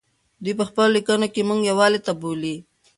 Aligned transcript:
دی 0.43 0.51
په 0.59 0.63
خپلو 0.69 0.93
لیکنو 0.95 1.27
کې 1.33 1.47
موږ 1.47 1.59
یووالي 1.69 1.99
ته 2.05 2.11
بولي. 2.21 2.55